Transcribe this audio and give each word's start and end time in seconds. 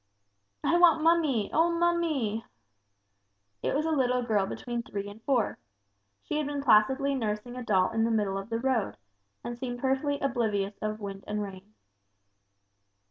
"I 0.63 0.79
want 0.79 1.03
mummy 1.03 1.51
oh, 1.53 1.69
mummy!" 1.69 2.43
It 3.61 3.75
was 3.75 3.85
a 3.85 3.91
little 3.91 4.23
girl 4.23 4.47
between 4.47 4.81
three 4.81 5.07
and 5.07 5.21
four. 5.21 5.59
She 6.23 6.37
had 6.39 6.47
been 6.47 6.63
placidly 6.63 7.13
nursing 7.13 7.55
a 7.55 7.61
doll 7.61 7.91
in 7.91 8.03
the 8.03 8.09
middle 8.09 8.39
of 8.39 8.49
the 8.49 8.57
road, 8.59 8.97
and 9.43 9.59
seemed 9.59 9.77
perfectly 9.77 10.19
oblivious 10.19 10.73
of 10.81 11.01
wind 11.01 11.23
and 11.27 11.43
rain. 11.43 11.75